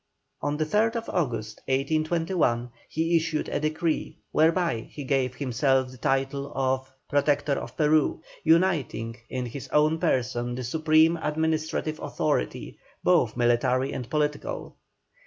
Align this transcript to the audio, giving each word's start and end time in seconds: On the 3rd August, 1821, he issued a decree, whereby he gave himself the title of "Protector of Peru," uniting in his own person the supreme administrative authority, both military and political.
On 0.41 0.57
the 0.57 0.65
3rd 0.65 0.95
August, 1.13 1.57
1821, 1.67 2.71
he 2.89 3.15
issued 3.15 3.47
a 3.49 3.59
decree, 3.59 4.17
whereby 4.31 4.87
he 4.89 5.03
gave 5.03 5.35
himself 5.35 5.91
the 5.91 5.97
title 5.99 6.51
of 6.55 6.91
"Protector 7.07 7.53
of 7.53 7.77
Peru," 7.77 8.23
uniting 8.43 9.17
in 9.29 9.45
his 9.45 9.67
own 9.67 9.99
person 9.99 10.55
the 10.55 10.63
supreme 10.63 11.17
administrative 11.17 11.99
authority, 11.99 12.79
both 13.03 13.37
military 13.37 13.93
and 13.93 14.09
political. 14.09 14.75